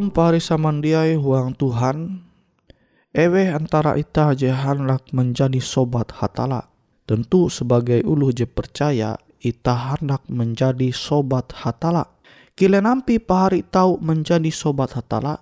Shalom 0.00 0.16
pari 0.16 0.40
samandiai 0.40 1.12
huang 1.12 1.52
Tuhan. 1.60 2.24
Ewe 3.12 3.52
antara 3.52 4.00
ita 4.00 4.32
je 4.32 4.48
hendak 4.48 5.12
menjadi 5.12 5.60
sobat 5.60 6.08
hatala. 6.16 6.72
Tentu 7.04 7.52
sebagai 7.52 8.00
ulu 8.08 8.32
je 8.32 8.48
percaya 8.48 9.20
ita 9.44 9.76
hendak 9.76 10.24
menjadi 10.32 10.88
sobat 10.88 11.52
hatala. 11.52 12.16
Kile 12.56 12.80
nampi 12.80 13.20
pahari 13.20 13.60
tahu 13.60 14.00
menjadi 14.00 14.48
sobat 14.48 14.96
hatala. 14.96 15.36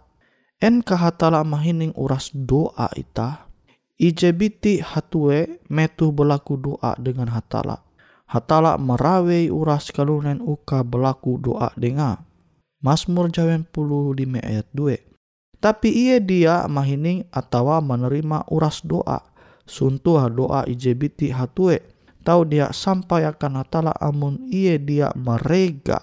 Enka 0.59 0.99
hatala 0.99 1.47
mahining 1.47 1.95
uras 1.95 2.35
doa 2.35 2.91
ita. 2.99 3.47
Ijebiti 3.95 4.83
hatue 4.83 5.63
metu 5.71 6.11
berlaku 6.11 6.59
doa 6.59 6.99
dengan 6.99 7.31
hatala. 7.31 7.87
Hatala 8.27 8.75
merawei 8.75 9.55
uras 9.55 9.95
kalunen 9.95 10.43
uka 10.43 10.83
berlaku 10.83 11.39
doa 11.39 11.71
denga. 11.79 12.27
Mazmur 12.79 13.27
jawen 13.35 13.67
puluh 13.67 14.15
lima 14.15 14.39
ayat 14.39 14.71
2. 14.71 15.03
Tapi 15.59 15.91
ia 15.91 16.23
dia 16.23 16.63
mahining 16.71 17.27
atau 17.35 17.75
menerima 17.83 18.47
uras 18.55 18.87
doa. 18.87 19.27
Suntuh 19.67 20.31
doa 20.31 20.63
ijebiti 20.63 21.35
hatue. 21.35 21.83
Tahu 22.23 22.47
dia 22.47 22.71
sampai 22.71 23.27
akan 23.27 23.67
hatala 23.67 23.91
amun 23.99 24.47
ia 24.47 24.79
dia 24.79 25.11
merega. 25.19 25.99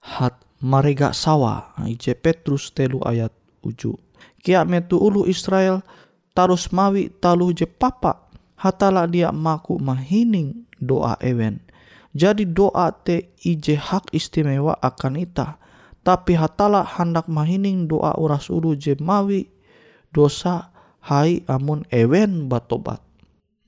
Hat 0.00 0.40
merega 0.64 1.12
sawa. 1.12 1.76
Ije 1.84 2.16
Petrus 2.16 2.72
telu 2.72 3.04
ayat 3.04 3.36
uju. 3.60 3.92
Kia 4.40 4.64
metu 4.64 4.96
ulu 4.96 5.28
Israel 5.28 5.84
tarus 6.32 6.72
mawi 6.72 7.12
talu 7.20 7.52
je 7.52 7.68
papa. 7.68 8.32
Hatala 8.56 9.04
dia 9.04 9.28
maku 9.28 9.76
mahining 9.76 10.64
doa 10.80 11.20
ewen. 11.20 11.60
Jadi 12.16 12.48
doa 12.48 12.96
te 12.96 13.28
ije 13.44 13.76
hak 13.76 14.16
istimewa 14.16 14.72
akan 14.80 15.20
ita 15.20 15.67
tapi 16.08 16.40
hatala 16.40 16.88
hendak 16.88 17.28
mahining 17.28 17.84
doa 17.84 18.16
uras 18.16 18.48
ulu 18.48 18.72
je 18.72 18.96
mawi 18.96 19.44
dosa 20.08 20.72
hai 21.04 21.44
amun 21.44 21.84
ewen 21.92 22.48
batobat. 22.48 23.04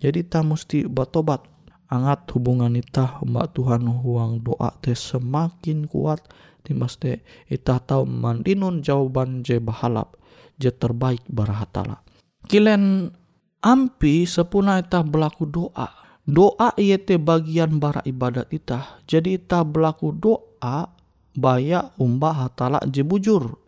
Jadi 0.01 0.25
ta 0.25 0.41
mesti 0.41 0.89
batobat. 0.89 1.45
Angat 1.93 2.33
hubungan 2.33 2.79
ita 2.81 3.21
mbak 3.21 3.53
Tuhan 3.53 3.85
huang 3.85 4.41
doa 4.41 4.73
te 4.81 4.97
semakin 4.97 5.85
kuat 5.85 6.25
timas 6.65 6.97
te 6.97 7.21
ita 7.51 7.77
tahu 7.83 8.09
mandinun 8.09 8.81
jawaban 8.81 9.45
je 9.45 9.61
bahalap 9.61 10.17
je 10.57 10.73
terbaik 10.73 11.21
bara 11.29 11.61
hatala. 11.61 12.01
Kilen 12.49 13.13
ampi 13.61 14.25
sepuna 14.25 14.81
ita 14.81 15.05
berlaku 15.05 15.45
doa. 15.45 15.93
Doa 16.25 16.73
iya 16.81 16.97
te 16.97 17.21
bagian 17.21 17.77
bara 17.77 18.01
ibadat 18.07 18.49
ita. 18.55 19.03
Jadi 19.05 19.37
ita 19.37 19.61
berlaku 19.67 20.15
doa 20.15 21.00
baya 21.37 21.94
umbah 22.00 22.47
hatala 22.47 22.81
je 22.88 23.03
bujur 23.06 23.59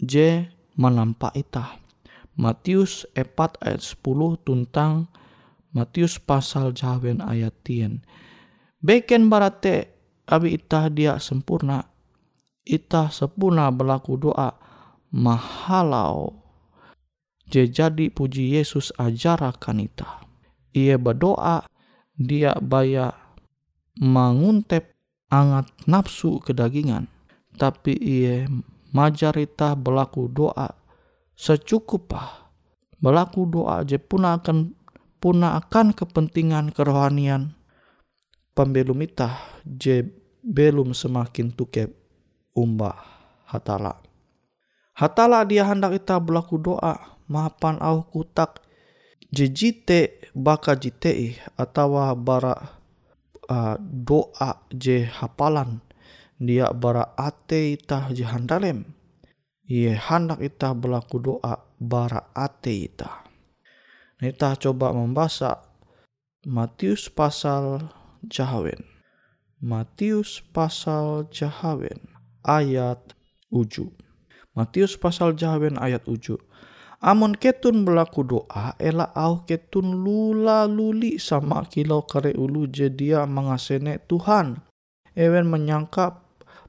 je 0.00 0.48
menampak 0.76 1.36
ita 1.36 1.82
Matius 2.32 3.04
4 3.12 3.60
ayat 3.60 3.84
10 3.84 4.48
tentang 4.48 5.12
Matius 5.72 6.20
pasal 6.20 6.76
jawen 6.76 7.24
ayat 7.24 7.56
tien. 7.64 8.04
Beken 8.84 9.32
barate 9.32 9.88
abi 10.28 10.60
itah 10.60 10.92
dia 10.92 11.16
sempurna. 11.16 11.88
Itah 12.64 13.08
sempurna 13.08 13.72
berlaku 13.72 14.20
doa 14.20 14.56
mahalau. 15.12 16.40
Je 17.48 17.68
jadi 17.68 18.08
puji 18.08 18.56
Yesus 18.56 18.92
ajarakan 18.96 19.84
itah. 19.88 20.24
Ia 20.72 20.96
berdoa 20.96 21.68
dia 22.16 22.56
baya 22.60 23.12
menguntep 23.96 24.91
angat 25.32 25.72
nafsu 25.88 26.36
kedagingan. 26.44 27.08
Tapi 27.56 27.96
ia 27.96 28.44
majarita 28.92 29.72
berlaku 29.72 30.28
doa 30.28 30.68
secukupah. 31.32 32.52
Berlaku 33.00 33.48
doa 33.48 33.80
je 33.82 33.96
puna 33.96 34.36
akan 34.36 34.76
puna 35.18 35.56
akan 35.58 35.96
kepentingan 35.96 36.70
kerohanian 36.76 37.56
pembelum 38.52 39.00
itah 39.00 39.40
je 39.64 40.04
belum 40.44 40.92
semakin 40.92 41.50
tukep 41.56 41.88
umba 42.52 42.94
hatala. 43.48 43.98
Hatala 44.92 45.42
dia 45.48 45.64
hendak 45.64 45.96
kita 45.96 46.20
berlaku 46.20 46.60
doa 46.60 47.16
mapan 47.26 47.80
au 47.80 48.04
kutak 48.04 48.60
jejite 49.32 50.20
baka 50.36 50.76
jitei 50.76 51.40
atau 51.56 51.96
bara 52.20 52.81
uh, 53.52 53.76
doa 53.78 54.64
je 54.72 55.04
hapalan 55.04 55.84
dia 56.40 56.72
bara 56.72 57.12
ate 57.20 57.76
itah 57.76 58.08
je 58.08 58.24
handalem 58.24 58.88
Ie 59.72 59.94
hendak 59.94 60.42
kita 60.42 60.74
berlaku 60.74 61.16
doa 61.22 61.54
bara 61.78 62.28
ate 62.34 62.92
ita. 62.92 63.24
Kita 64.20 64.58
coba 64.58 64.92
membaca 64.92 65.64
Matius 66.42 67.06
pasal 67.06 67.88
jahawen. 68.26 68.82
Matius 69.62 70.42
pasal 70.50 71.30
jahawen 71.30 72.10
ayat 72.42 73.16
uju. 73.54 73.94
Matius 74.58 74.98
pasal 74.98 75.38
jahawen 75.38 75.78
ayat 75.78 76.02
uju. 76.10 76.36
Amun 77.02 77.34
ketun 77.34 77.82
berlaku 77.82 78.22
doa, 78.22 78.78
ela 78.78 79.10
au 79.18 79.42
ketun 79.42 80.06
lula 80.06 80.70
luli 80.70 81.18
sama 81.18 81.66
kilau 81.66 82.06
kare 82.06 82.30
ulu 82.38 82.70
jedia 82.70 83.26
mengasene 83.26 83.98
Tuhan. 84.06 84.62
Ewen 85.18 85.50
menyangka 85.50 86.22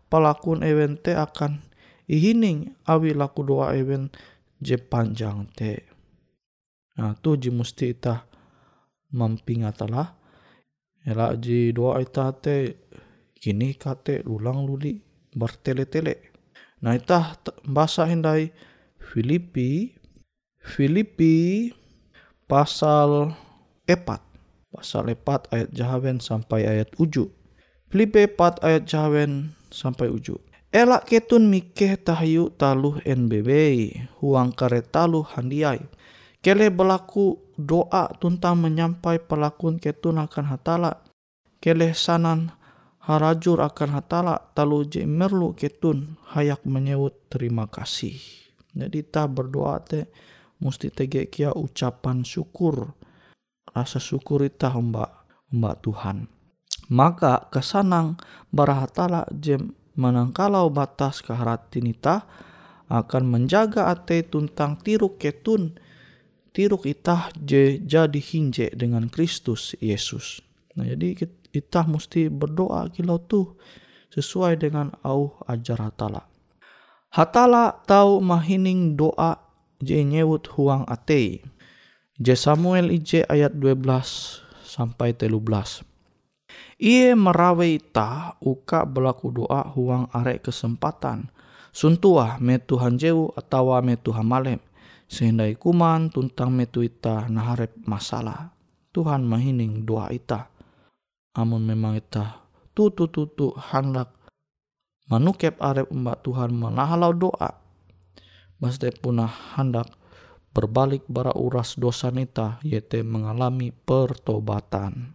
pelakun 0.09 0.65
ewen 0.65 0.97
te 0.97 1.13
akan 1.13 1.61
ihining 2.09 2.73
awi 2.89 3.13
laku 3.13 3.45
doa 3.45 3.77
ewen 3.77 4.09
je 4.57 4.73
panjang 4.81 5.45
te. 5.53 5.85
Nah 6.97 7.13
tu 7.21 7.37
ji 7.37 7.53
musti 7.53 7.93
ita 7.93 8.25
mampingat 9.13 9.85
lah. 9.85 10.17
Ela 11.05 11.37
ji 11.37 11.69
doa 11.77 12.01
ita 12.01 12.33
te 12.33 12.81
kini 13.37 13.77
kate 13.77 14.25
ulang 14.25 14.65
luli 14.65 14.97
bertele-tele. 15.37 16.33
Nah 16.81 16.97
ita 16.97 17.37
bahasa 17.69 18.09
hindai 18.09 18.49
Filipi 18.97 19.93
Filipi 20.63 21.69
pasal 22.47 23.35
epat 23.83 24.23
pasal 24.73 25.11
epat 25.13 25.51
ayat 25.53 25.69
jahawen 25.75 26.17
sampai 26.17 26.65
ayat 26.65 26.89
uju. 26.97 27.29
Filipi 27.91 28.25
epat 28.25 28.63
ayat 28.65 28.89
jahawen 28.89 29.53
sampai 29.69 30.09
uju. 30.09 30.39
Elak 30.73 31.05
ketun 31.05 31.53
mikeh 31.53 32.01
tahayu 32.01 32.49
taluh 32.57 32.97
NBB, 33.05 33.49
huang 34.17 34.49
kare 34.57 34.81
taluh 34.81 35.21
handiai. 35.21 35.85
Kele 36.41 36.73
berlaku 36.73 37.37
doa 37.53 38.09
tuntang 38.17 38.57
menyampai 38.57 39.21
pelakun 39.21 39.77
ketun 39.77 40.17
akan 40.17 40.49
hatala. 40.49 41.05
Kele 41.61 41.93
sanan 41.93 42.51
harajur 43.05 43.61
akan 43.61 43.99
hatala 43.99 44.41
talu 44.57 44.89
je 44.89 45.05
merlu 45.05 45.53
ketun 45.53 46.17
hayak 46.33 46.65
menyebut 46.65 47.15
terima 47.29 47.69
kasih. 47.69 48.17
Jadi 48.73 49.05
ta 49.05 49.29
berdoa 49.29 49.77
te 49.85 50.09
mesti 50.63 50.87
tege 50.89 51.27
kia 51.27 51.51
ucapan 51.51 52.23
syukur. 52.23 52.95
Rasa 53.75 53.99
syukur 53.99 54.47
ita 54.47 54.71
mbak 54.71 55.11
mbak 55.51 55.75
Tuhan. 55.83 56.31
Maka 56.87 57.51
kesanang 57.51 58.15
barahatala 58.49 59.27
jem 59.35 59.75
manangkalau 59.99 60.71
batas 60.73 61.21
keharatin 61.21 61.91
ita 61.91 62.25
akan 62.89 63.23
menjaga 63.27 63.91
ate 63.91 64.25
tuntang 64.25 64.79
tiruk 64.81 65.19
ketun 65.21 65.75
tiruk 66.53 66.85
itah 66.85 67.33
je 67.33 67.81
jadi 67.81 68.19
hinje 68.21 68.69
dengan 68.77 69.09
Kristus 69.09 69.73
Yesus. 69.81 70.39
Nah 70.77 70.85
jadi 70.85 71.17
kita 71.49 71.89
mesti 71.89 72.29
berdoa 72.29 72.87
kilau 72.93 73.17
tuh 73.21 73.57
sesuai 74.13 74.61
dengan 74.61 74.93
au 75.01 75.33
ajar 75.49 75.89
hatala. 75.89 76.29
Hatala 77.13 77.81
tahu 77.85 78.21
mahining 78.21 78.93
doa 78.97 79.37
je 79.83 80.01
nyewut 80.01 80.47
huang 80.55 80.87
ate. 80.87 81.43
Je 82.17 82.33
Samuel 82.33 82.89
IJ 82.89 83.27
ayat 83.27 83.53
12 83.59 83.83
sampai 84.63 85.13
13. 85.13 85.85
Ia 86.81 87.13
merawe 87.13 87.67
ita 87.67 88.39
uka 88.41 88.87
berlaku 88.87 89.29
doa 89.31 89.67
huang 89.75 90.09
arek 90.15 90.49
kesempatan. 90.49 91.29
Suntua 91.73 92.37
me 92.41 92.57
Tuhan 92.57 92.97
jeu 92.97 93.29
atau 93.35 93.75
me 93.83 93.99
Tuhan 93.99 94.25
malem. 94.25 94.61
Sehingga 95.11 95.45
kuman 95.59 96.09
tuntang 96.09 96.49
metu 96.49 96.81
ita 96.81 97.29
naharep 97.29 97.75
masalah. 97.85 98.55
Tuhan 98.93 99.25
mahining 99.25 99.85
doa 99.85 100.09
ita. 100.09 100.49
Amun 101.33 101.65
memang 101.65 101.97
ita 101.97 102.43
tutu 102.73 103.05
tutu 103.09 103.53
hendak 103.53 104.09
manukep 105.07 105.57
arep 105.61 105.89
mbak 105.93 106.25
Tuhan 106.25 106.53
menahalau 106.53 107.13
doa. 107.13 107.62
Masde 108.63 108.95
punah 108.95 109.59
hendak 109.59 109.91
berbalik 110.55 111.03
bara 111.11 111.35
uras 111.35 111.75
dosa 111.75 112.07
nita 112.15 112.63
yaitu 112.63 113.03
mengalami 113.03 113.75
pertobatan. 113.83 115.11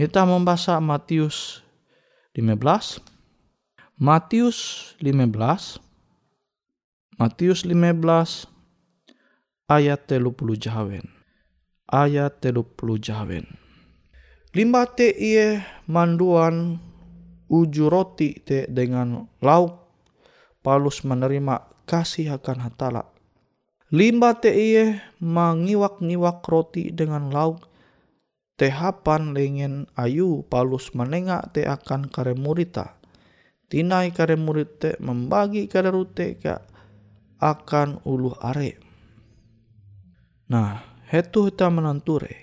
Kita 0.00 0.24
membaca 0.24 0.80
Matius 0.80 1.60
15. 2.32 3.04
Matius 4.00 4.58
15. 4.96 5.76
Matius 7.20 7.68
15 7.68 8.48
ayat 9.68 10.00
telu 10.08 10.32
puluh 10.32 10.56
jahawen. 10.56 11.04
Ayat 11.84 12.40
telu 12.40 12.64
puluh 12.64 12.96
jahawen. 12.96 13.44
Lima 14.56 14.88
te 14.88 15.12
iye 15.12 15.60
manduan 15.84 16.80
uju 17.52 17.92
roti 17.92 18.40
te 18.40 18.64
dengan 18.72 19.28
lauk 19.44 19.76
Paulus 20.64 21.04
menerima 21.04 21.79
kasih 21.90 22.38
akan 22.38 22.70
hatala. 22.70 23.10
Lima 23.90 24.38
te 24.38 24.54
iye 24.54 25.02
mengiwak-ngiwak 25.18 26.46
roti 26.46 26.94
dengan 26.94 27.34
lauk 27.34 27.66
tehapan 28.54 29.32
lengen 29.32 29.88
ayu 29.96 30.44
palus 30.46 30.94
menengah 30.94 31.48
te 31.50 31.66
akan 31.66 32.12
kare 32.12 32.38
murita. 32.38 33.00
Tinai 33.72 34.12
kare 34.12 34.36
murid 34.36 34.78
te 34.78 34.90
membagi 35.00 35.64
kare 35.64 35.88
rute 35.88 36.36
ke 36.36 36.54
akan 37.40 38.04
ulu 38.04 38.36
are. 38.36 38.76
Nah, 40.50 40.82
hetu 41.08 41.48
kita 41.48 41.72
menanture. 41.72 42.36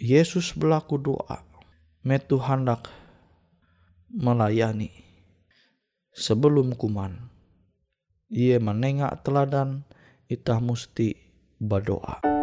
Yesus 0.00 0.54
berlaku 0.56 0.96
doa. 0.96 1.44
Metu 2.06 2.38
hendak 2.40 2.88
melayani. 4.08 4.94
Sebelum 6.14 6.72
kuman. 6.78 7.28
Ia 8.28 8.60
menengak 8.60 9.24
teladan, 9.24 9.88
itah 10.28 10.60
musti 10.60 11.16
berdoa. 11.56 12.37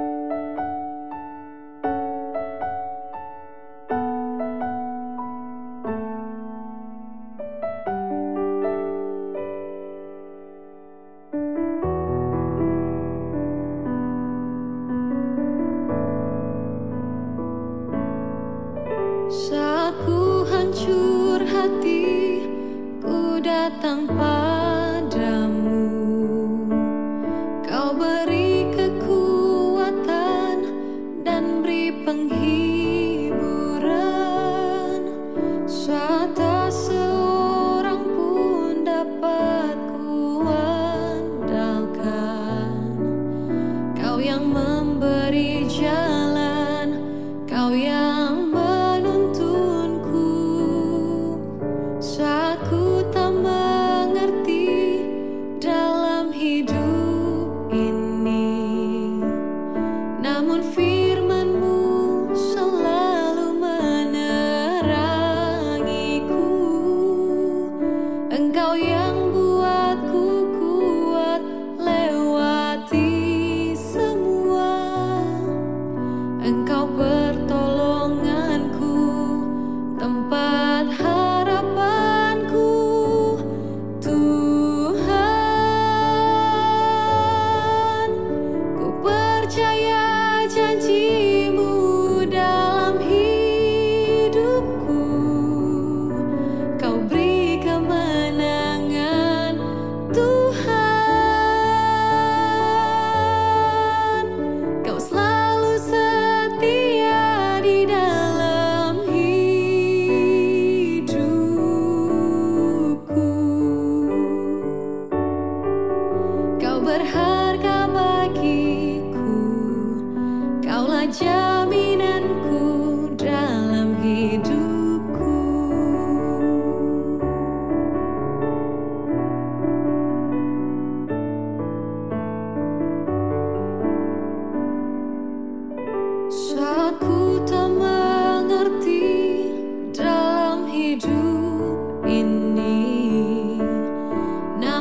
Jesus. 90.85 91.14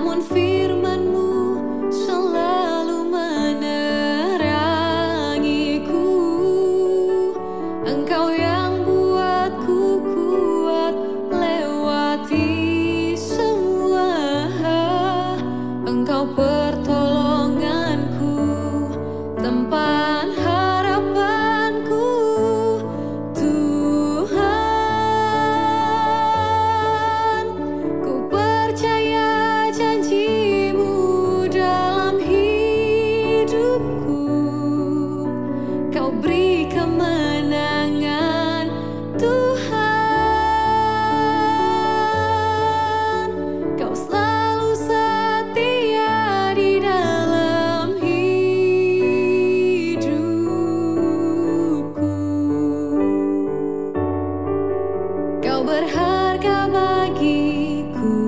someone 0.04 0.20
feels 0.20 0.53
berharga 55.64 56.68
bagiku, 56.68 58.20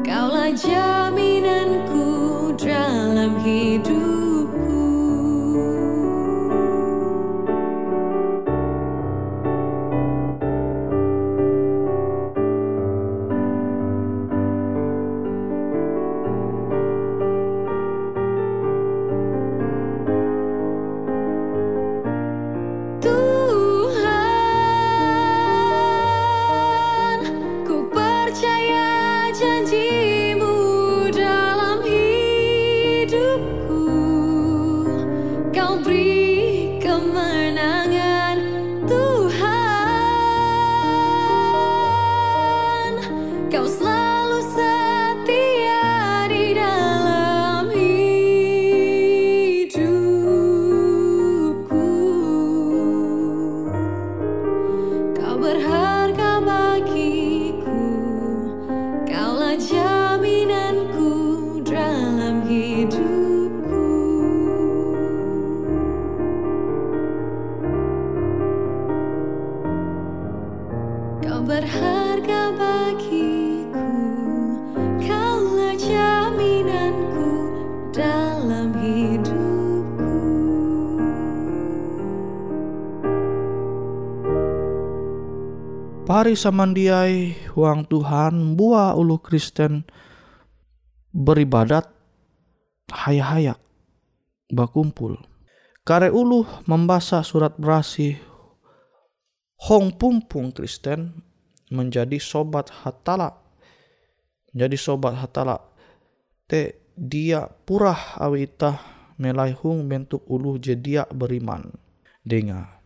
kaulah 0.00 0.48
jalan. 0.56 0.91
Pari 86.32 86.48
samandiai 86.48 87.44
huang 87.52 87.84
Tuhan 87.92 88.56
buah 88.56 88.96
ulu 88.96 89.20
Kristen 89.20 89.84
beribadat 91.12 91.92
hayak-hayak 92.88 93.60
bakumpul. 94.48 95.20
Kare 95.84 96.08
ulu 96.08 96.48
membaca 96.64 97.20
surat 97.20 97.52
berasi 97.60 98.16
hong 99.60 99.92
pumpung 100.00 100.56
Kristen 100.56 101.20
menjadi 101.68 102.16
sobat 102.16 102.72
hatala. 102.80 103.36
Jadi 104.56 104.80
sobat 104.80 105.20
hatala. 105.20 105.60
Te 106.48 106.88
dia 106.96 107.44
purah 107.44 108.16
awi 108.16 108.48
itah 108.48 108.80
melai 109.20 109.52
hung 109.52 109.84
bentuk 109.84 110.24
ulu 110.32 110.56
je 110.56 110.80
dia 110.80 111.04
beriman. 111.12 111.76
Dengar. 112.24 112.80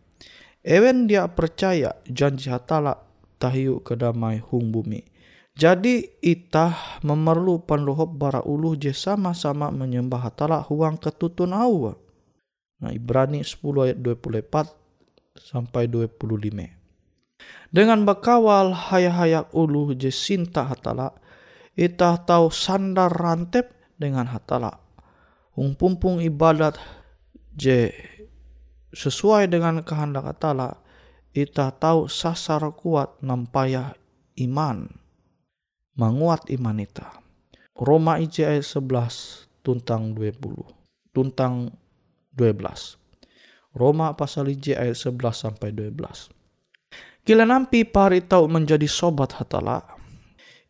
Ewen 0.67 1.07
dia 1.07 1.31
percaya 1.31 1.95
janji 2.11 2.51
hatala 2.51 3.06
tahiu 3.37 3.79
kedamai 3.81 4.41
hung 4.41 4.73
bumi. 4.73 5.05
Jadi 5.57 6.21
itah 6.21 7.01
memerlu 7.01 7.65
panlohop 7.65 8.13
bara 8.13 8.45
ulu 8.45 8.77
je 8.77 8.93
sama-sama 8.93 9.73
menyembah 9.73 10.29
hatala 10.29 10.61
huang 10.61 11.01
ketutun 11.01 11.49
awa. 11.49 11.97
Nah 12.77 12.93
Ibrani 12.93 13.41
10 13.41 13.57
ayat 13.89 13.97
24 13.97 14.77
sampai 15.33 15.89
25. 15.89 16.77
Dengan 17.73 18.05
bekawal 18.05 18.69
hayak-hayak 18.69 19.49
ulu 19.49 19.97
je 19.97 20.13
sinta 20.13 20.61
hatala, 20.61 21.09
itah 21.73 22.21
tahu 22.21 22.53
sandar 22.53 23.09
rantep 23.09 23.73
dengan 23.97 24.29
hatala. 24.29 24.77
Hung 25.57 25.73
pumpung 25.73 26.21
ibadat 26.21 26.77
je 27.57 27.89
sesuai 28.93 29.49
dengan 29.49 29.81
kehendak 29.81 30.37
hatala, 30.37 30.77
itah 31.37 31.69
tahu 31.69 32.09
sasar 32.09 32.65
kuat 32.73 33.21
nampayah 33.21 33.93
iman. 34.41 34.89
Menguat 35.93 36.49
iman 36.49 36.81
ita. 36.81 37.21
Roma 37.77 38.17
IJ 38.17 38.49
ayat 38.49 38.65
11 38.65 39.45
tuntang 39.61 40.17
20. 40.17 41.13
Tuntang 41.13 41.73
12. 42.33 42.97
Roma 43.77 44.17
pasal 44.17 44.49
IJ 44.53 44.77
ayat 44.77 44.97
11 44.97 45.37
sampai 45.37 45.69
12. 45.73 46.33
Kila 47.21 47.45
nampi 47.45 47.85
pari 47.85 48.25
tahu 48.25 48.49
menjadi 48.49 48.89
sobat 48.89 49.37
hatala. 49.37 49.85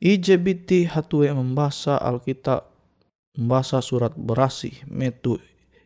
IJ 0.03 0.39
biti 0.43 0.83
hatue 0.83 1.31
membaca 1.31 1.95
Alkitab 1.99 2.67
membaca 3.37 3.79
surat 3.79 4.11
berasi 4.17 4.83
metu 4.89 5.37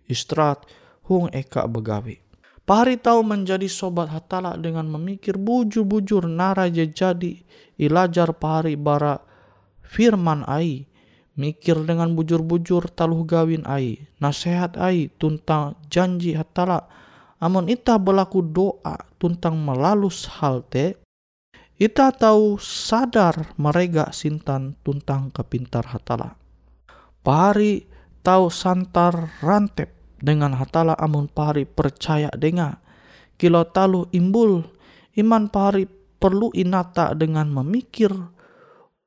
istrat 0.07 0.63
hung 1.07 1.27
eka 1.31 1.67
begawi. 1.67 2.19
Pari 2.61 2.95
tahu 3.01 3.25
menjadi 3.25 3.65
sobat 3.65 4.13
hatala 4.13 4.53
dengan 4.53 4.85
memikir 4.85 5.35
bujur-bujur 5.35 6.29
nara 6.29 6.69
je 6.69 6.85
jadi 6.85 7.41
ilajar 7.75 8.37
pari 8.37 8.77
bara 8.77 9.17
firman 9.81 10.45
ai. 10.45 10.87
Mikir 11.31 11.87
dengan 11.87 12.11
bujur-bujur 12.11 12.91
taluh 12.91 13.23
gawin 13.23 13.63
ai 13.65 14.03
nasihat 14.21 14.75
ai 14.77 15.09
tuntang 15.15 15.79
janji 15.87 16.35
hatala. 16.37 16.85
Amun 17.41 17.71
ita 17.71 17.97
berlaku 17.97 18.45
doa 18.45 18.99
tuntang 19.17 19.57
melalus 19.57 20.29
hal 20.37 20.61
te 20.67 21.01
ita 21.81 22.13
tahu 22.13 22.61
sadar 22.61 23.57
mereka 23.57 24.13
sintan 24.13 24.77
tuntang 24.85 25.33
kepintar 25.33 25.87
hatala. 25.89 26.37
Pari 27.25 27.89
tahu 28.21 28.53
santar 28.53 29.41
rantep 29.41 30.00
dengan 30.21 30.55
hatala 30.55 30.93
amun 30.95 31.27
pari 31.27 31.65
percaya 31.65 32.29
dengan 32.37 32.77
kilo 33.35 33.65
talu 33.67 34.05
imbul 34.13 34.61
iman 35.17 35.49
pari 35.49 35.89
perlu 36.21 36.53
inata 36.53 37.17
dengan 37.17 37.49
memikir 37.49 38.13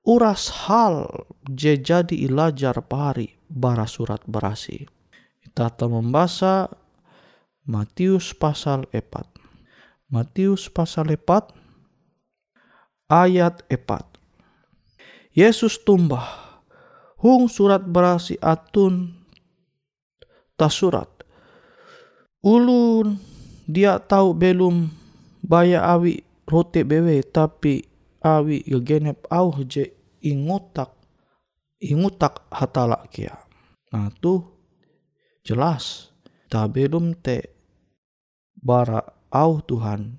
uras 0.04 0.66
hal 0.66 1.06
je 1.46 1.78
jadi 1.78 2.12
ilajar 2.26 2.82
pari 2.84 3.30
bara 3.46 3.86
surat 3.86 4.20
berasi. 4.26 4.84
Kita 5.38 5.70
membaca 5.86 6.66
Matius 7.64 8.36
pasal 8.36 8.84
4. 8.92 10.10
Matius 10.12 10.68
pasal 10.68 11.14
4 11.16 11.54
ayat 13.08 13.64
4. 13.70 15.38
Yesus 15.38 15.80
tumbah 15.80 16.60
hung 17.22 17.48
surat 17.48 17.80
berasi 17.80 18.36
atun 18.44 19.23
tasurat. 20.54 21.10
Ulun 22.44 23.16
dia 23.64 23.96
tahu 23.96 24.36
belum 24.36 24.92
baya 25.40 25.84
awi 25.96 26.20
rote 26.44 26.84
bewe 26.84 27.24
tapi 27.24 27.84
awi 28.20 28.60
gegenep 28.68 29.24
au 29.32 29.52
je 29.64 29.88
ingutak 30.20 30.92
ingutak 31.80 32.44
hatala 32.52 33.04
kia. 33.08 33.36
Nah 33.92 34.12
tu 34.20 34.44
jelas 35.44 36.12
tak 36.48 36.76
belum 36.76 37.16
te 37.20 37.52
bara 38.60 39.00
au 39.32 39.60
Tuhan 39.60 40.16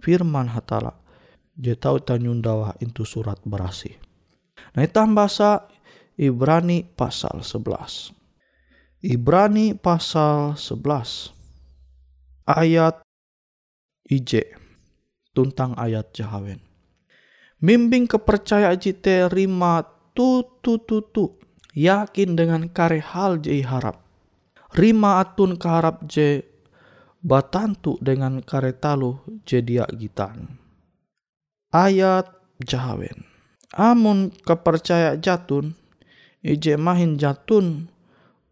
firman 0.00 0.52
hatala 0.52 0.96
je 1.58 1.74
tahu 1.74 2.00
tanyundawa 2.00 2.76
itu 2.80 3.04
surat 3.04 3.40
berasi. 3.44 3.92
Nah 4.76 4.84
itu 4.84 5.00
bahasa 5.12 5.66
Ibrani 6.18 6.82
pasal 6.82 7.46
11. 7.46 8.17
Ibrani 8.98 9.78
pasal 9.78 10.58
11 10.58 11.30
ayat 12.50 12.98
IJ 14.10 14.58
tuntang 15.30 15.78
ayat 15.78 16.10
jahawen. 16.10 16.58
Mimbing 17.62 18.10
kepercayaan 18.10 18.74
jite 18.74 19.30
rima 19.30 19.86
tu 20.18 20.42
tu 20.58 20.82
tu 20.82 20.98
tu 21.14 21.38
yakin 21.78 22.34
dengan 22.34 22.66
kare 22.66 22.98
hal 22.98 23.38
je 23.38 23.62
harap. 23.62 24.02
Rima 24.74 25.22
atun 25.22 25.54
kaharap 25.54 26.02
je 26.10 26.42
batantu 27.22 28.02
dengan 28.02 28.42
kare 28.42 28.74
talu 28.74 29.14
je 29.46 29.62
dia 29.62 29.86
gitan. 29.94 30.58
Ayat 31.70 32.26
jahawen. 32.66 33.22
Amun 33.78 34.34
kepercaya 34.42 35.14
jatun, 35.22 35.78
ije 36.42 36.74
mahin 36.74 37.14
jatun 37.14 37.94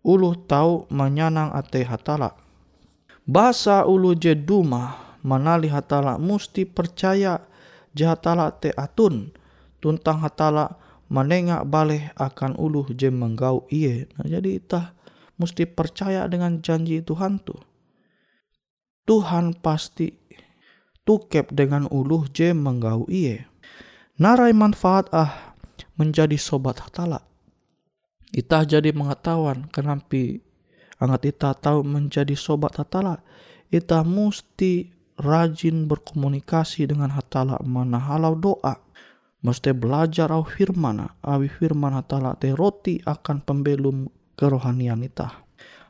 ulu 0.07 0.39
tahu 0.47 0.87
menyanang 0.95 1.51
ate 1.51 1.83
hatala. 1.83 2.39
Basa 3.27 3.83
ulu 3.83 4.15
je 4.15 4.39
duma 4.39 5.19
manali 5.27 5.67
hatala 5.67 6.15
musti 6.15 6.63
percaya 6.63 7.43
je 7.91 8.07
hatala 8.07 8.55
te 8.55 8.71
atun 8.71 9.35
tuntang 9.83 10.23
hatala 10.23 10.79
menengak 11.11 11.67
baleh 11.67 12.15
akan 12.15 12.55
ulu 12.55 12.87
je 12.95 13.11
menggau 13.11 13.67
iye. 13.67 14.07
Nah, 14.15 14.31
jadi 14.31 14.63
itah 14.63 14.95
musti 15.43 15.67
percaya 15.67 16.31
dengan 16.31 16.63
janji 16.63 17.03
Tuhan 17.03 17.43
tu. 17.43 17.59
Tuhan 19.11 19.59
pasti 19.59 20.15
tukep 21.03 21.51
dengan 21.51 21.91
ulu 21.91 22.31
je 22.31 22.55
menggau 22.55 23.11
iye. 23.11 23.47
Narai 24.23 24.55
manfaat 24.55 25.11
ah 25.11 25.55
menjadi 25.99 26.39
sobat 26.39 26.79
hatala. 26.79 27.26
Itah 28.35 28.67
jadi 28.67 28.91
mengetahuan 28.91 29.71
kenapa 29.71 30.43
angat 30.99 31.23
ita 31.31 31.55
tahu 31.55 31.87
menjadi 31.87 32.35
sobat 32.35 32.75
hatala. 32.81 33.23
Ita 33.71 34.03
mesti 34.07 34.91
rajin 35.19 35.87
berkomunikasi 35.87 36.87
dengan 36.91 37.15
hatala 37.15 37.61
mana 37.63 37.99
halau 38.03 38.35
doa. 38.35 38.83
Mesti 39.45 39.71
belajar 39.77 40.33
au 40.35 40.43
firman, 40.43 41.07
awi 41.23 41.47
firman 41.47 41.95
hatala 41.95 42.35
te 42.35 42.51
roti 42.51 42.99
akan 43.05 43.47
pembelum 43.47 44.11
kerohanian 44.35 45.07
ita. 45.07 45.31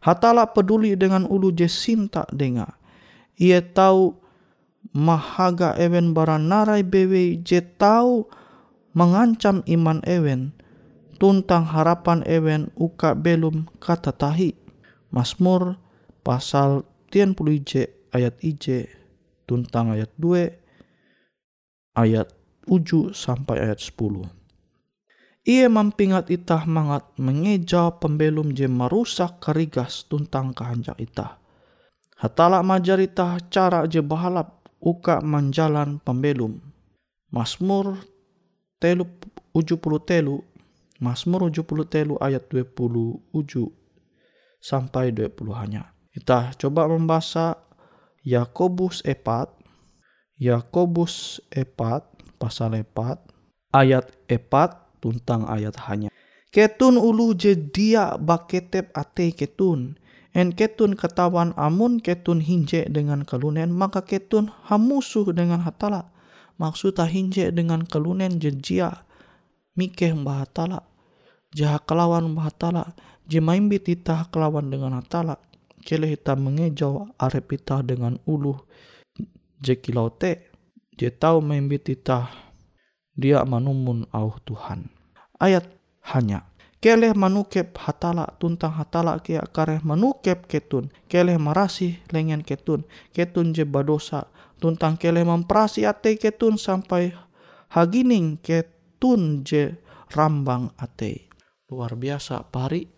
Hatala 0.05 0.53
peduli 0.53 0.93
dengan 0.93 1.25
ulu 1.25 1.57
je 1.57 1.65
sinta 1.71 2.29
denga. 2.29 2.69
Ia 3.41 3.65
tahu 3.65 4.13
mahaga 4.93 5.77
ewen 5.77 6.13
bara 6.13 6.37
narai 6.37 6.85
bewe 6.85 7.41
je 7.45 7.61
tahu 7.61 8.29
mengancam 8.97 9.61
iman 9.69 10.01
ewen 10.09 10.56
tuntang 11.17 11.65
harapan 11.65 12.21
ewen 12.29 12.69
uka 12.77 13.17
belum 13.17 13.67
kata 13.81 14.13
tahi. 14.13 14.53
Mazmur 15.11 15.81
pasal 16.21 16.85
30 17.09 17.37
ije 17.57 17.83
ayat 18.13 18.37
ije 18.45 18.91
tuntang 19.49 19.97
ayat 19.97 20.13
2 20.21 21.97
ayat 21.97 22.29
7 22.69 23.17
sampai 23.17 23.65
ayat 23.65 23.81
10. 23.81 24.29
Ia 25.47 25.71
mampingat 25.71 26.27
itah 26.35 26.67
mangat 26.67 27.07
mengejau 27.23 28.03
pembelum 28.03 28.51
je 28.51 28.67
merusak 28.67 29.39
kerigas 29.39 30.03
tuntang 30.11 30.51
kehancak 30.51 30.99
itah. 30.99 31.39
Hatala 32.19 32.67
majar 32.67 32.99
itah 32.99 33.39
cara 33.47 33.87
je 33.87 34.03
bahalap 34.03 34.67
uka 34.83 35.23
menjalan 35.23 36.03
pembelum. 36.03 36.59
Mazmur 37.31 38.03
telu 38.83 39.07
uju 39.55 39.79
puluh 39.79 40.03
telu 40.03 40.43
Mazmur 40.97 41.53
puluh 41.53 41.85
telu 41.85 42.17
ayat 42.21 42.49
20 42.49 42.73
uju 43.37 43.65
sampai 44.61 45.13
20 45.13 45.37
hanya. 45.53 45.93
Kita 46.13 46.57
coba 46.57 46.89
membaca 46.89 47.61
Yakobus 48.27 49.05
4 49.05 50.41
Yakobus 50.41 51.41
4 51.55 51.77
pasal 52.41 52.83
4 52.83 53.77
ayat 53.77 54.05
4 54.29 55.01
tuntang 55.05 55.45
ayat 55.47 55.77
hanya. 55.87 56.09
Ketun 56.51 56.97
ulu 56.97 57.37
je 57.37 57.53
dia 57.55 58.17
baketep 58.17 58.89
ate 58.97 59.31
ketun. 59.37 60.01
En 60.37 60.53
ketun 60.53 60.97
ketawan 60.97 61.57
amun 61.57 62.01
ketun 62.01 62.45
hinje 62.45 62.89
dengan 62.93 63.25
kelunen 63.25 63.73
maka 63.73 64.05
ketun 64.05 64.53
hamusuh 64.69 65.33
dengan 65.33 65.65
hatala. 65.65 66.13
Maksudnya 66.57 67.09
hinje 67.09 67.53
dengan 67.53 67.85
kelunen 67.85 68.41
je 68.41 68.53
jia 68.53 69.06
mikeh 69.77 70.17
mbah 70.17 70.43
hatala. 70.43 70.83
Jaha 71.55 71.79
kelawan 71.85 72.33
mbah 72.33 72.51
hatala. 72.51 72.97
Je 73.29 73.39
maimbit 73.39 73.87
ita 73.87 74.27
kelawan 74.33 74.73
dengan 74.73 74.99
hatala. 74.99 75.39
Kele 75.87 76.11
kita 76.19 76.35
mengejau 76.35 77.15
arep 77.21 77.47
ita 77.55 77.85
dengan 77.85 78.19
ulu 78.27 78.59
je 79.63 79.79
kilau 79.79 80.11
te. 80.11 80.51
Je 80.97 81.13
tau 81.13 81.39
maimbit 81.39 81.87
ita 81.93 82.47
dia 83.17 83.41
manumun 83.49 84.05
au 84.13 84.37
Tuhan 84.45 84.93
ayat 85.41 85.65
hanya 86.13 86.45
keleh 86.85 87.17
manukep 87.17 87.73
hatala 87.81 88.37
tuntang 88.37 88.77
hatala 88.77 89.17
kia 89.25 89.41
kareh 89.49 89.81
manukep 89.81 90.45
ketun 90.45 90.93
keleh 91.09 91.41
marasi 91.41 91.97
lengen 92.13 92.45
ketun 92.45 92.85
ketun 93.17 93.57
je 93.57 93.65
badosa 93.65 94.29
tuntang 94.61 95.01
keleh 95.01 95.25
memperasi 95.25 95.89
ate 95.89 96.21
ketun 96.21 96.61
sampai 96.61 97.17
hagining 97.73 98.37
ketun 98.45 98.76
je 99.47 99.77
rambang 100.11 100.75
ate 100.81 101.31
luar 101.71 101.95
biasa 101.95 102.49
pari 102.51 102.89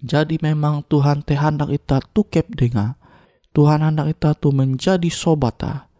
jadi 0.00 0.38
memang 0.40 0.86
Tuhan 0.86 1.26
teh 1.26 1.36
hendak 1.36 1.74
kita 1.74 1.98
tukep 2.14 2.46
dengan 2.54 2.94
Tuhan 3.50 3.82
hendak 3.82 4.14
kita 4.14 4.38
tu 4.38 4.54
menjadi 4.54 5.10
sobata 5.10 5.90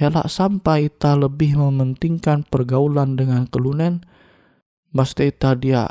elak 0.00 0.26
sampai 0.32 0.88
kita 0.88 1.20
lebih 1.20 1.60
mementingkan 1.60 2.48
pergaulan 2.48 3.14
dengan 3.14 3.44
kelunen 3.46 4.02
Pasti 4.92 5.32
dia 5.32 5.88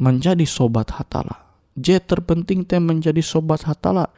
menjadi 0.00 0.48
sobat 0.48 0.96
hatala. 0.96 1.60
Je 1.76 2.00
terpenting 2.00 2.64
teh 2.64 2.80
menjadi 2.80 3.20
sobat 3.20 3.68
hatala. 3.68 4.08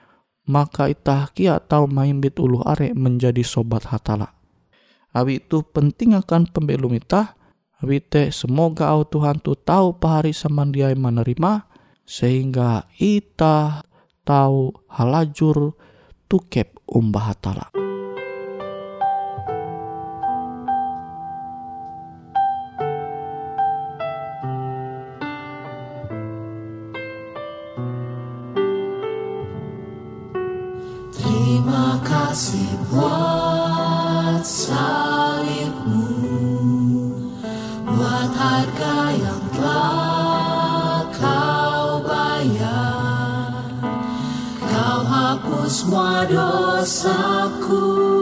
Maka 0.46 0.90
itah 0.90 1.30
kia 1.34 1.58
tahu 1.58 1.90
main 1.90 2.18
bit 2.22 2.38
ulu 2.38 2.62
are 2.62 2.94
menjadi 2.94 3.42
sobat 3.42 3.90
hatala. 3.90 4.30
Abi 5.12 5.44
itu 5.44 5.60
penting 5.60 6.16
akan 6.16 6.48
pembelum 6.48 6.96
itah. 6.96 7.36
Abi 7.84 8.00
teh 8.00 8.32
semoga 8.32 8.88
au 8.88 9.04
Tuhan 9.04 9.44
tu 9.44 9.52
tahu 9.52 10.00
pahari 10.00 10.32
samandiai 10.32 10.96
menerima. 10.96 11.68
Sehingga 12.08 12.88
itah 12.96 13.84
tahu 14.24 14.72
halajur 14.88 15.76
tukep 16.32 16.80
umbah 16.88 17.36
hatala. 17.36 17.68
Terima 31.12 32.00
kasih 32.00 32.70
buat 32.88 34.40
salibmu 34.40 34.91
dosaku 46.82 48.21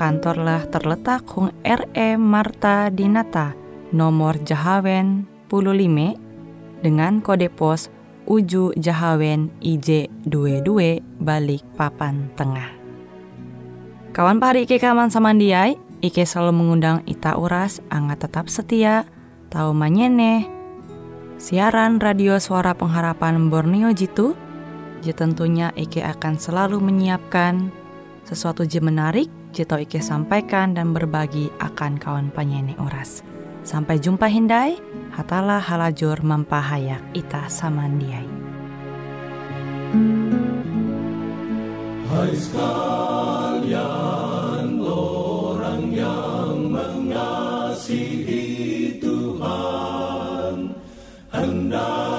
kantorlah 0.00 0.64
terletak 0.72 1.28
Hung 1.36 1.52
RE 1.60 2.16
Marta 2.16 2.88
Dinata, 2.88 3.52
nomor 3.92 4.40
Jahawen 4.40 5.28
15 5.52 6.80
dengan 6.80 7.20
kode 7.20 7.52
pos 7.52 7.92
Uju 8.24 8.72
Jahawen 8.80 9.52
IJ22 9.60 11.04
balik 11.20 11.60
papan 11.76 12.32
tengah. 12.32 12.72
Kawan 14.16 14.40
pari 14.40 14.64
Ike 14.64 14.80
kaman 14.80 15.12
samandiai, 15.12 15.76
Ike 16.00 16.24
selalu 16.24 16.56
mengundang 16.56 17.04
Ita 17.04 17.36
Uras, 17.36 17.84
angga 17.92 18.24
tetap 18.24 18.48
setia, 18.48 19.04
tahu 19.52 19.76
manyene, 19.76 20.48
siaran 21.36 22.00
radio 22.00 22.40
suara 22.40 22.72
pengharapan 22.72 23.52
Borneo 23.52 23.92
Jitu, 23.92 24.32
tentunya 25.04 25.76
Ike 25.76 26.00
akan 26.00 26.40
selalu 26.40 26.80
menyiapkan 26.80 27.68
sesuatu 28.24 28.64
je 28.64 28.80
menarik, 28.80 29.28
tau 29.52 29.82
Ike 29.82 29.98
sampaikan 29.98 30.72
dan 30.78 30.94
berbagi 30.94 31.50
akan 31.58 31.98
kawan 31.98 32.30
penyanyi 32.30 32.78
Uras. 32.78 33.26
Sampai 33.66 33.98
jumpa 34.00 34.30
Hindai, 34.30 34.78
hatalah 35.12 35.60
halajur 35.60 36.22
mempahayak 36.24 37.02
ita 37.12 37.50
samandiai. 37.50 38.24
Hai 42.10 42.34
sekalian 42.34 43.78
orang 44.82 45.94
yang 45.94 46.74
mengasihi 46.74 48.42
Tuhan 48.98 50.74
Hendaklah 51.30 52.09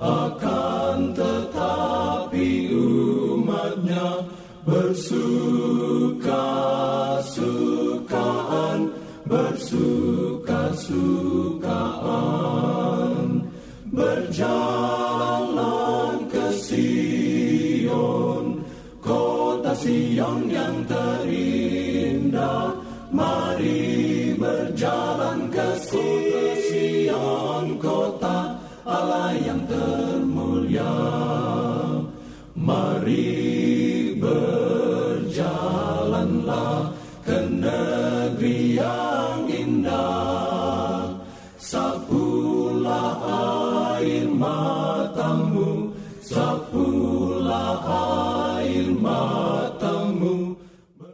a 0.00 0.39